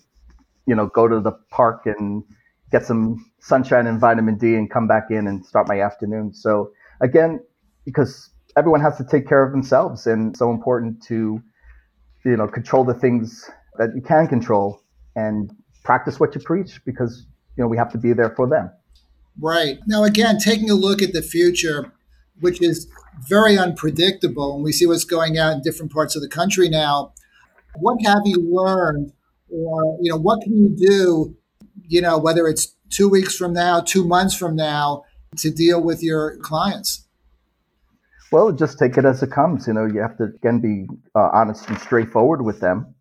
you 0.66 0.74
know, 0.74 0.88
go 0.88 1.08
to 1.08 1.20
the 1.20 1.32
park 1.50 1.86
and 1.86 2.22
get 2.70 2.84
some 2.84 3.30
sunshine 3.40 3.86
and 3.86 4.00
vitamin 4.00 4.36
D 4.36 4.54
and 4.54 4.70
come 4.70 4.86
back 4.86 5.10
in 5.10 5.26
and 5.26 5.44
start 5.44 5.68
my 5.68 5.80
afternoon. 5.80 6.34
So 6.34 6.72
again, 7.00 7.40
because 7.84 8.30
everyone 8.56 8.80
has 8.80 8.96
to 8.98 9.04
take 9.04 9.26
care 9.28 9.42
of 9.42 9.52
themselves 9.52 10.06
and 10.06 10.36
so 10.36 10.50
important 10.50 11.02
to, 11.04 11.42
you 12.24 12.36
know, 12.36 12.48
control 12.48 12.84
the 12.84 12.94
things 12.94 13.50
that 13.78 13.90
you 13.94 14.02
can 14.02 14.26
control 14.26 14.82
and 15.16 15.50
practice 15.84 16.20
what 16.20 16.34
you 16.34 16.40
preach 16.40 16.80
because, 16.84 17.26
you 17.56 17.62
know, 17.62 17.68
we 17.68 17.76
have 17.76 17.90
to 17.92 17.98
be 17.98 18.12
there 18.12 18.30
for 18.30 18.48
them. 18.48 18.70
Right. 19.40 19.78
Now, 19.86 20.04
again, 20.04 20.38
taking 20.38 20.68
a 20.68 20.74
look 20.74 21.00
at 21.00 21.12
the 21.12 21.22
future, 21.22 21.92
which 22.40 22.60
is 22.60 22.88
very 23.26 23.56
unpredictable, 23.56 24.54
and 24.54 24.64
we 24.64 24.72
see 24.72 24.86
what's 24.86 25.04
going 25.04 25.38
on 25.38 25.54
in 25.54 25.62
different 25.62 25.92
parts 25.92 26.16
of 26.16 26.22
the 26.22 26.28
country 26.28 26.68
now. 26.68 27.12
What 27.76 27.98
have 28.04 28.22
you 28.24 28.36
learned, 28.52 29.12
or 29.48 29.98
you 30.00 30.10
know, 30.10 30.18
what 30.18 30.42
can 30.42 30.56
you 30.56 30.74
do, 30.76 31.36
you 31.88 32.00
know, 32.00 32.18
whether 32.18 32.46
it's 32.46 32.76
two 32.90 33.08
weeks 33.08 33.36
from 33.36 33.52
now, 33.52 33.80
two 33.80 34.04
months 34.04 34.36
from 34.36 34.54
now, 34.54 35.04
to 35.36 35.50
deal 35.50 35.82
with 35.82 36.02
your 36.02 36.36
clients? 36.38 37.04
Well, 38.30 38.52
just 38.52 38.78
take 38.78 38.98
it 38.98 39.04
as 39.04 39.22
it 39.22 39.30
comes. 39.30 39.66
You 39.66 39.72
know, 39.72 39.86
you 39.86 40.00
have 40.00 40.16
to 40.18 40.24
again 40.24 40.60
be 40.60 40.86
uh, 41.14 41.30
honest 41.32 41.68
and 41.68 41.78
straightforward 41.78 42.42
with 42.42 42.60
them. 42.60 42.94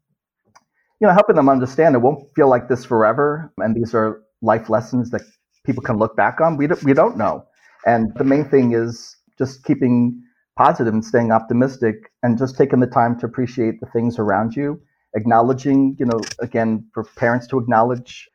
You 0.99 1.07
know, 1.07 1.13
helping 1.13 1.35
them 1.35 1.49
understand 1.49 1.95
it 1.95 1.99
won't 1.99 2.33
feel 2.35 2.49
like 2.49 2.69
this 2.69 2.85
forever, 2.85 3.51
and 3.57 3.75
these 3.75 3.93
are 3.93 4.21
life 4.41 4.69
lessons 4.69 5.11
that 5.11 5.21
people 5.65 5.83
can 5.83 5.97
look 5.97 6.15
back 6.15 6.39
on. 6.41 6.57
We 6.57 6.67
don't, 6.67 6.83
we 6.83 6.93
don't 6.93 7.17
know. 7.17 7.45
And 7.85 8.11
the 8.15 8.23
main 8.23 8.45
thing 8.45 8.73
is 8.73 9.15
just 9.37 9.63
keeping 9.63 10.21
positive 10.57 10.93
and 10.93 11.05
staying 11.05 11.31
optimistic 11.31 12.11
and 12.23 12.37
just 12.37 12.57
taking 12.57 12.79
the 12.79 12.87
time 12.87 13.19
to 13.19 13.25
appreciate 13.25 13.79
the 13.79 13.85
things 13.87 14.17
around 14.17 14.55
you, 14.55 14.81
acknowledging, 15.15 15.95
you 15.99 16.05
know, 16.05 16.19
again, 16.39 16.87
for 16.93 17.03
parents 17.03 17.47
to 17.47 17.59
acknowledge 17.59 18.27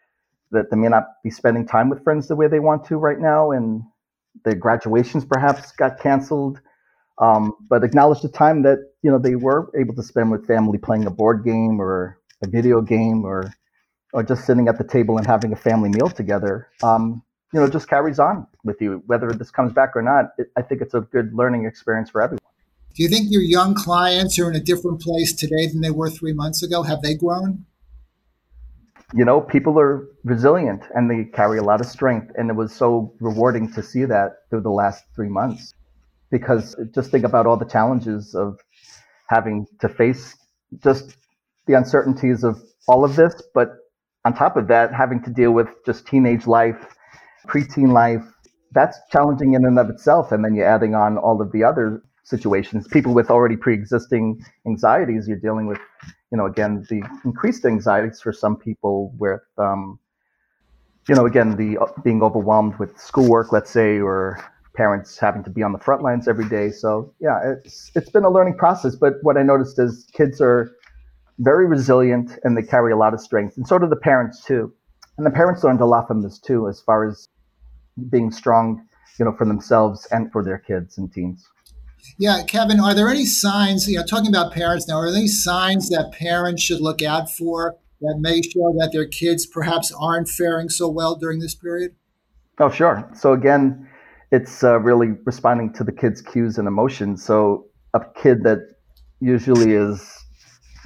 that 0.53 0.71
they 0.71 0.77
may 0.77 0.89
not 0.89 1.05
be 1.25 1.31
spending 1.31 1.67
time 1.67 1.89
with 1.89 2.03
friends 2.05 2.29
the 2.29 2.37
way 2.37 2.47
they 2.47 2.61
want 2.61 2.85
to 2.87 2.97
right 2.97 3.19
now 3.19 3.51
and 3.51 3.83
their 4.45 4.55
graduations 4.55 5.25
perhaps 5.25 5.73
got 5.73 5.99
canceled. 6.01 6.61
Um, 7.19 7.55
but 7.69 7.85
acknowledge 7.85 8.23
the 8.23 8.29
time 8.29 8.63
that, 8.63 8.79
you 9.03 9.11
know, 9.11 9.19
they 9.19 9.37
were 9.37 9.71
able 9.79 9.95
to 9.95 10.03
spend 10.03 10.31
with 10.31 10.47
family 10.47 10.79
playing 10.79 11.07
a 11.07 11.11
board 11.11 11.45
game 11.45 11.81
or 11.81 12.19
a 12.43 12.49
video 12.49 12.81
game 12.81 13.25
or 13.25 13.53
or 14.13 14.23
just 14.23 14.45
sitting 14.45 14.69
at 14.69 14.77
the 14.77 14.85
table 14.85 15.17
and 15.17 15.27
having 15.27 15.53
a 15.53 15.57
family 15.57 15.89
meal 15.89 16.09
together, 16.09 16.69
um, 16.83 17.23
you 17.53 17.61
know, 17.61 17.67
just 17.67 17.89
carries 17.89 18.19
on 18.19 18.47
with 18.63 18.81
you. 18.81 19.03
Whether 19.07 19.33
this 19.33 19.51
comes 19.51 19.73
back 19.73 19.97
or 19.97 20.03
not, 20.03 20.33
it, 20.37 20.49
I 20.57 20.63
think 20.63 20.83
it's 20.83 20.95
a 20.95 21.01
good 21.01 21.33
learning 21.33 21.65
experience 21.65 22.11
for 22.11 22.21
everyone. 22.21 22.41
Do 22.95 23.03
you 23.03 23.09
think 23.09 23.29
your 23.31 23.43
young 23.43 23.75
clients 23.75 24.39
are 24.39 24.51
in 24.51 24.57
a 24.57 24.61
different 24.61 25.01
place 25.01 25.33
today 25.33 25.67
than 25.67 25.81
they 25.81 25.91
were 25.91 26.11
three 26.11 26.35
months 26.35 26.63
ago? 26.63 26.83
Have 26.83 27.01
they 27.01 27.15
grown? 27.15 27.65
You 29.15 29.25
know, 29.25 29.41
people 29.41 29.79
are 29.79 30.09
resilient 30.25 30.85
and 30.95 31.11
they 31.11 31.25
carry 31.25 31.59
a 31.59 31.63
lot 31.63 31.81
of 31.81 31.87
strength. 31.87 32.33
And 32.37 32.51
it 32.51 32.55
was 32.55 32.73
so 32.73 33.15
rewarding 33.21 33.71
to 33.73 33.83
see 33.83 34.05
that 34.07 34.37
through 34.49 34.63
the 34.63 34.71
last 34.71 35.05
three 35.15 35.29
months. 35.29 35.75
Because 36.31 36.75
just 36.95 37.11
think 37.11 37.25
about 37.25 37.47
all 37.47 37.59
the 37.59 37.67
challenges 37.67 38.35
of 38.35 38.59
having 39.29 39.67
to 39.81 39.89
face 39.89 40.35
just 40.83 41.17
the 41.67 41.75
uncertainties 41.75 42.43
of 42.43 42.61
all 42.89 43.05
of 43.05 43.17
this, 43.17 43.35
but 43.55 43.69
on 44.25 44.35
top 44.35 44.57
of 44.57 44.69
that, 44.69 44.95
having 44.95 45.23
to 45.25 45.31
deal 45.31 45.53
with 45.53 45.69
just 45.85 46.07
teenage 46.07 46.47
life, 46.47 46.97
preteen 47.47 47.93
life, 47.93 48.25
that's 48.73 48.99
challenging 49.11 49.55
in 49.55 49.65
and 49.67 49.79
of 49.79 49.91
itself. 49.91 50.33
And 50.33 50.45
then 50.45 50.55
you're 50.55 50.67
adding 50.67 50.95
on 50.95 51.19
all 51.19 51.41
of 51.43 51.53
the 51.53 51.63
other 51.65 52.03
situations, 52.25 52.89
people 52.89 53.13
with 53.13 53.31
already 53.31 53.57
pre-existing 53.57 54.43
anxieties, 54.67 55.29
you're 55.29 55.39
dealing 55.39 55.67
with, 55.67 55.79
you 56.33 56.39
know, 56.39 56.47
again, 56.47 56.87
the 56.89 57.03
increased 57.27 57.67
anxieties 57.67 58.21
for 58.23 58.33
some 58.33 58.57
people 58.57 59.13
with, 59.19 59.43
um, 59.59 59.99
you 61.07 61.15
know, 61.15 61.27
again, 61.27 61.57
the 61.57 61.77
uh, 61.77 61.87
being 62.03 62.23
overwhelmed 62.23 62.75
with 62.79 62.99
schoolwork, 62.99 63.53
let's 63.53 63.71
say, 63.71 64.01
or 64.01 64.43
parents 64.75 65.19
having 65.19 65.45
to 65.45 65.51
be 65.51 65.63
on 65.63 65.73
the 65.73 65.79
front 65.79 66.03
lines 66.03 66.27
every 66.27 66.49
day. 66.49 66.71
So 66.71 67.13
yeah, 67.21 67.39
it's 67.45 67.91
it's 67.95 68.09
been 68.09 68.25
a 68.25 68.31
learning 68.31 68.57
process. 68.57 68.97
But 68.97 69.15
what 69.21 69.37
I 69.37 69.43
noticed 69.43 69.79
is 69.79 70.09
kids 70.15 70.41
are 70.41 70.75
very 71.39 71.67
resilient 71.67 72.39
and 72.45 72.57
they 72.57 72.63
carry 72.63 72.93
a 72.93 72.97
lot 72.97 73.13
of 73.13 73.21
strength. 73.21 73.59
And 73.59 73.69
so 73.69 73.79
do 73.79 73.87
the 73.87 73.97
parents 73.97 74.43
too. 74.43 74.73
And 75.19 75.27
the 75.27 75.31
parents 75.31 75.63
learned 75.63 75.83
a 75.83 75.87
lot 75.87 76.09
from 76.09 76.23
this 76.23 76.39
too, 76.39 76.67
as 76.67 76.81
far 76.81 77.07
as 77.07 77.29
being 78.09 78.31
strong, 78.31 78.87
you 79.19 79.27
know, 79.27 79.33
for 79.37 79.45
themselves 79.45 80.07
and 80.11 80.33
for 80.33 80.43
their 80.43 80.59
kids 80.59 80.97
and 80.97 81.13
teens. 81.13 81.47
Yeah, 82.19 82.43
Kevin, 82.47 82.81
are 82.81 82.95
there 82.95 83.09
any 83.09 83.25
signs, 83.25 83.89
you 83.89 83.99
know, 83.99 84.05
talking 84.05 84.29
about 84.29 84.53
parents 84.53 84.87
now, 84.89 84.97
are 84.97 85.11
there 85.11 85.19
any 85.19 85.29
signs 85.29 85.89
that 85.89 86.13
parents 86.13 86.63
should 86.63 86.81
look 86.81 87.03
out 87.03 87.31
for 87.31 87.77
that 88.01 88.17
may 88.21 88.43
show 88.43 88.75
that 88.79 88.91
their 88.93 89.07
kids 89.07 89.47
perhaps 89.47 89.93
aren't 89.99 90.29
faring 90.29 90.69
so 90.69 90.89
well 90.89 91.15
during 91.15 91.41
this 91.41 91.55
period? 91.55 91.95
Oh, 92.59 92.71
sure. 92.71 93.09
So 93.15 93.33
again, 93.33 93.89
it's 94.31 94.65
uh, 94.65 94.81
really 94.81 95.09
responding 95.25 95.73
to 95.75 95.85
the 95.85 95.93
kid's 95.93 96.21
cues 96.21 96.59
and 96.59 96.69
emotions. 96.69 97.25
So 97.25 97.67
a 97.95 98.01
kid 98.17 98.45
that 98.45 98.59
usually 99.21 99.73
is 99.73 100.25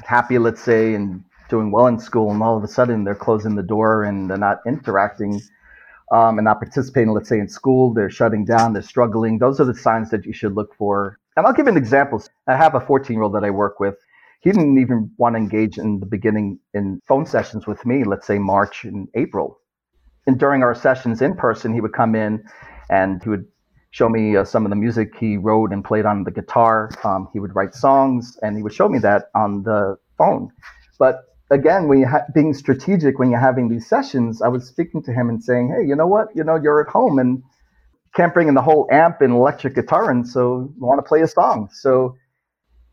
happy, 0.04 0.38
let's 0.38 0.62
say, 0.62 0.94
and 0.94 1.24
doing 1.48 1.70
well 1.70 1.86
in 1.86 1.98
school, 1.98 2.30
and 2.30 2.42
all 2.42 2.56
of 2.56 2.64
a 2.64 2.68
sudden 2.68 3.04
they're 3.04 3.14
closing 3.14 3.54
the 3.54 3.62
door 3.62 4.04
and 4.04 4.28
they're 4.28 4.36
not 4.36 4.58
interacting 4.66 5.40
um, 6.12 6.38
and 6.38 6.44
not 6.44 6.60
participating, 6.60 7.12
let's 7.12 7.28
say, 7.28 7.38
in 7.38 7.48
school, 7.48 7.92
they're 7.92 8.10
shutting 8.10 8.44
down, 8.44 8.72
they're 8.72 8.82
struggling. 8.82 9.38
Those 9.38 9.60
are 9.60 9.64
the 9.64 9.74
signs 9.74 10.10
that 10.10 10.24
you 10.24 10.32
should 10.32 10.54
look 10.54 10.74
for. 10.76 11.18
And 11.36 11.46
I'll 11.46 11.52
give 11.52 11.66
an 11.66 11.76
example. 11.76 12.22
I 12.46 12.56
have 12.56 12.74
a 12.74 12.80
14 12.80 13.14
year 13.14 13.22
old 13.22 13.34
that 13.34 13.44
I 13.44 13.50
work 13.50 13.80
with. 13.80 13.96
He 14.40 14.52
didn't 14.52 14.78
even 14.78 15.10
want 15.16 15.34
to 15.34 15.38
engage 15.38 15.78
in 15.78 15.98
the 15.98 16.06
beginning 16.06 16.58
in 16.72 17.00
phone 17.08 17.26
sessions 17.26 17.66
with 17.66 17.84
me, 17.84 18.04
let's 18.04 18.26
say 18.26 18.38
March 18.38 18.84
and 18.84 19.08
April. 19.14 19.60
And 20.26 20.38
during 20.38 20.62
our 20.62 20.74
sessions 20.74 21.22
in 21.22 21.34
person, 21.36 21.74
he 21.74 21.80
would 21.80 21.92
come 21.92 22.14
in 22.14 22.44
and 22.88 23.22
he 23.22 23.28
would 23.28 23.46
show 23.90 24.08
me 24.08 24.36
uh, 24.36 24.44
some 24.44 24.64
of 24.66 24.70
the 24.70 24.76
music 24.76 25.16
he 25.18 25.36
wrote 25.36 25.72
and 25.72 25.84
played 25.84 26.04
on 26.04 26.24
the 26.24 26.30
guitar. 26.30 26.90
Um, 27.02 27.28
he 27.32 27.40
would 27.40 27.54
write 27.54 27.74
songs 27.74 28.38
and 28.42 28.56
he 28.56 28.62
would 28.62 28.72
show 28.72 28.88
me 28.88 28.98
that 29.00 29.30
on 29.34 29.62
the 29.62 29.96
phone. 30.18 30.50
But 30.98 31.22
again, 31.50 31.88
when 31.88 31.98
you 32.00 32.06
ha- 32.06 32.24
being 32.34 32.54
strategic 32.54 33.18
when 33.18 33.30
you're 33.30 33.40
having 33.40 33.68
these 33.68 33.86
sessions, 33.88 34.42
I 34.42 34.48
was 34.48 34.66
speaking 34.66 35.02
to 35.04 35.12
him 35.12 35.28
and 35.28 35.42
saying, 35.42 35.74
"Hey, 35.76 35.86
you 35.86 35.96
know 35.96 36.06
what? 36.06 36.28
You 36.34 36.44
know, 36.44 36.56
you're 36.56 36.80
at 36.80 36.88
home 36.88 37.18
and 37.18 37.42
can't 38.14 38.32
bring 38.34 38.48
in 38.48 38.54
the 38.54 38.62
whole 38.62 38.88
amp 38.90 39.20
and 39.20 39.32
electric 39.32 39.74
guitar, 39.74 40.10
and 40.10 40.26
so 40.26 40.72
want 40.78 40.98
to 40.98 41.02
play 41.02 41.20
a 41.22 41.28
song." 41.28 41.68
So 41.72 42.16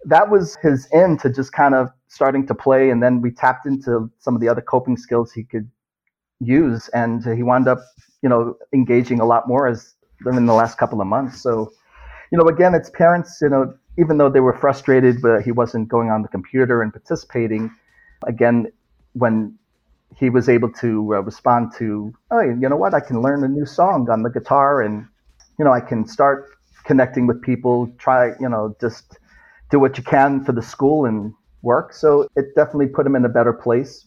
that 0.06 0.30
was 0.30 0.58
his 0.62 0.88
end 0.94 1.20
to 1.22 1.30
just 1.30 1.54
kind 1.54 1.74
of 1.76 1.90
starting 2.08 2.46
to 2.48 2.56
play, 2.56 2.90
and 2.90 3.02
then 3.02 3.22
we 3.22 3.32
tapped 3.32 3.66
into 3.66 4.10
some 4.20 4.36
of 4.36 4.42
the 4.42 4.50
other 4.50 4.62
coping 4.62 4.98
skills 4.98 5.32
he 5.32 5.44
could 5.44 5.70
use, 6.40 6.90
and 6.90 7.24
he 7.26 7.44
wound 7.44 7.68
up, 7.68 7.80
you 8.22 8.30
know, 8.30 8.56
engaging 8.74 9.20
a 9.20 9.26
lot 9.26 9.48
more 9.48 9.68
as 9.68 9.96
in 10.26 10.46
the 10.46 10.54
last 10.54 10.78
couple 10.78 11.02
of 11.02 11.08
months. 11.08 11.42
So, 11.42 11.72
you 12.32 12.38
know, 12.38 12.48
again, 12.48 12.74
it's 12.74 12.90
parents, 12.90 13.40
you 13.42 13.50
know, 13.50 13.74
even 13.98 14.18
though 14.18 14.30
they 14.30 14.40
were 14.40 14.54
frustrated 14.54 15.22
but 15.22 15.42
he 15.42 15.52
wasn't 15.52 15.88
going 15.88 16.10
on 16.10 16.22
the 16.22 16.28
computer 16.28 16.82
and 16.82 16.92
participating, 16.92 17.72
again, 18.28 18.68
when 19.14 19.58
he 20.18 20.30
was 20.30 20.50
able 20.50 20.72
to 20.72 21.16
uh, 21.16 21.22
respond 21.22 21.72
to, 21.78 22.14
oh, 22.32 22.42
you 22.42 22.70
know 22.70 22.76
what, 22.76 22.94
I 22.94 23.00
can 23.00 23.22
learn 23.22 23.44
a 23.44 23.48
new 23.48 23.66
song 23.66 24.10
on 24.10 24.24
the 24.24 24.30
guitar 24.30 24.82
and, 24.82 25.08
you 25.58 25.66
know, 25.66 25.74
I 25.74 25.80
can 25.80 26.08
start 26.08 26.50
connecting 26.86 27.28
with 27.28 27.42
people, 27.42 27.94
try, 27.98 28.32
you 28.40 28.50
know, 28.50 28.76
just 28.80 29.18
do 29.72 29.80
what 29.80 29.98
you 29.98 30.04
can 30.04 30.44
for 30.44 30.52
the 30.52 30.62
school 30.62 31.06
and 31.06 31.34
work. 31.62 31.94
So 31.94 32.28
it 32.36 32.56
definitely 32.56 32.88
put 32.88 33.06
him 33.06 33.16
in 33.16 33.26
a 33.26 33.30
better 33.30 33.54
place 33.54 34.06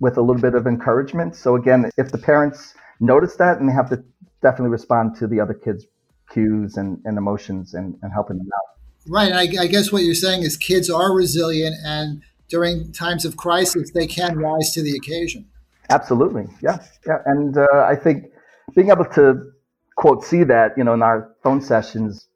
with 0.00 0.16
a 0.16 0.22
little 0.22 0.42
bit 0.42 0.54
of 0.54 0.66
encouragement. 0.66 1.36
So 1.36 1.56
again, 1.56 1.90
if 1.96 2.10
the 2.10 2.18
parents 2.18 2.74
notice 3.00 3.36
that 3.36 3.58
and 3.58 3.68
they 3.68 3.72
have 3.72 3.90
to 3.90 4.02
definitely 4.42 4.70
respond 4.70 5.16
to 5.16 5.26
the 5.26 5.40
other 5.40 5.54
kids' 5.54 5.86
cues 6.30 6.76
and, 6.76 7.00
and 7.04 7.18
emotions 7.18 7.74
and, 7.74 7.96
and 8.02 8.12
helping 8.12 8.38
them 8.38 8.48
out. 8.54 8.78
Right. 9.08 9.32
I, 9.32 9.62
I 9.62 9.66
guess 9.66 9.90
what 9.92 10.02
you're 10.02 10.14
saying 10.14 10.42
is 10.42 10.56
kids 10.56 10.90
are 10.90 11.14
resilient 11.14 11.76
and 11.84 12.22
during 12.48 12.92
times 12.92 13.24
of 13.24 13.36
crisis, 13.36 13.90
they 13.92 14.06
can 14.06 14.38
rise 14.38 14.72
to 14.72 14.82
the 14.82 14.96
occasion. 14.96 15.46
Absolutely. 15.90 16.46
Yeah. 16.62 16.78
Yeah. 17.06 17.18
And 17.26 17.56
uh, 17.56 17.66
I 17.86 17.96
think 17.96 18.26
being 18.74 18.90
able 18.90 19.06
to 19.06 19.52
quote 19.96 20.24
see 20.24 20.44
that, 20.44 20.76
you 20.76 20.84
know, 20.84 20.94
in 20.94 21.02
our 21.02 21.34
phone 21.42 21.60
sessions 21.60 22.28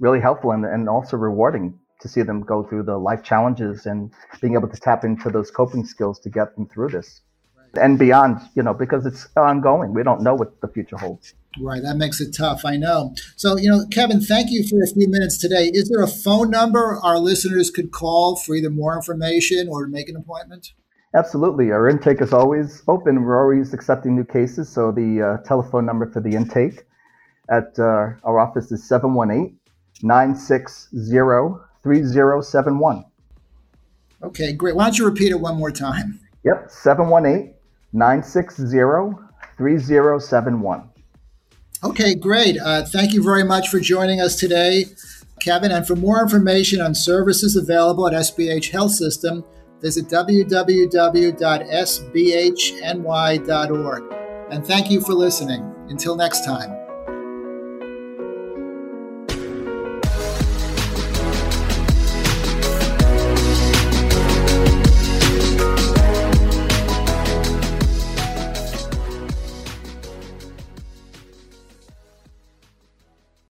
really 0.00 0.20
helpful 0.20 0.52
and, 0.52 0.64
and 0.64 0.88
also 0.88 1.16
rewarding 1.16 1.78
to 2.00 2.08
see 2.08 2.22
them 2.22 2.40
go 2.40 2.62
through 2.62 2.84
the 2.84 2.96
life 2.96 3.22
challenges 3.24 3.86
and 3.86 4.12
being 4.40 4.54
able 4.54 4.68
to 4.68 4.80
tap 4.80 5.04
into 5.04 5.28
those 5.30 5.50
coping 5.50 5.84
skills 5.84 6.20
to 6.20 6.30
get 6.30 6.54
them 6.54 6.66
through 6.68 6.88
this 6.88 7.20
and 7.74 7.98
beyond, 7.98 8.40
you 8.54 8.62
know, 8.62 8.74
because 8.74 9.06
it's 9.06 9.28
ongoing. 9.36 9.94
We 9.94 10.02
don't 10.02 10.22
know 10.22 10.34
what 10.34 10.60
the 10.60 10.68
future 10.68 10.96
holds. 10.96 11.34
Right. 11.60 11.82
That 11.82 11.96
makes 11.96 12.20
it 12.20 12.32
tough. 12.32 12.64
I 12.64 12.76
know. 12.76 13.14
So, 13.36 13.56
you 13.56 13.68
know, 13.68 13.84
Kevin, 13.90 14.20
thank 14.20 14.50
you 14.50 14.66
for 14.66 14.82
a 14.82 14.86
few 14.86 15.08
minutes 15.08 15.38
today. 15.38 15.70
Is 15.72 15.88
there 15.88 16.02
a 16.02 16.08
phone 16.08 16.50
number 16.50 16.98
our 17.02 17.18
listeners 17.18 17.70
could 17.70 17.90
call 17.90 18.36
for 18.36 18.54
either 18.54 18.70
more 18.70 18.94
information 18.94 19.68
or 19.68 19.86
to 19.86 19.90
make 19.90 20.08
an 20.08 20.16
appointment? 20.16 20.72
Absolutely. 21.14 21.72
Our 21.72 21.88
intake 21.88 22.20
is 22.20 22.32
always 22.32 22.82
open. 22.86 23.22
We're 23.22 23.42
always 23.42 23.72
accepting 23.72 24.14
new 24.14 24.24
cases. 24.24 24.68
So 24.68 24.92
the 24.92 25.40
uh, 25.40 25.46
telephone 25.46 25.86
number 25.86 26.10
for 26.10 26.20
the 26.20 26.32
intake 26.36 26.84
at 27.50 27.78
uh, 27.78 28.10
our 28.24 28.38
office 28.38 28.70
is 28.70 28.86
718 28.86 29.58
960 30.02 31.64
3071. 31.82 33.04
Okay, 34.22 34.52
great. 34.52 34.76
Why 34.76 34.84
don't 34.84 34.98
you 34.98 35.06
repeat 35.06 35.30
it 35.30 35.40
one 35.40 35.56
more 35.56 35.70
time? 35.70 36.20
Yep, 36.44 36.70
718 36.70 37.54
960 37.92 38.64
3071. 39.56 40.88
Okay, 41.84 42.14
great. 42.14 42.58
Uh, 42.58 42.84
thank 42.84 43.12
you 43.12 43.22
very 43.22 43.44
much 43.44 43.68
for 43.68 43.78
joining 43.78 44.20
us 44.20 44.36
today, 44.36 44.86
Kevin. 45.40 45.70
And 45.70 45.86
for 45.86 45.94
more 45.96 46.20
information 46.20 46.80
on 46.80 46.94
services 46.94 47.56
available 47.56 48.06
at 48.08 48.14
SBH 48.14 48.70
Health 48.70 48.92
System, 48.92 49.44
visit 49.80 50.06
www.sbhny.org. 50.06 50.54
And 54.50 54.66
thank 54.66 54.90
you 54.90 55.00
for 55.00 55.12
listening. 55.12 55.74
Until 55.88 56.16
next 56.16 56.44
time. 56.44 56.77